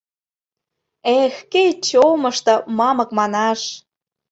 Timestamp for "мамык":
2.77-3.09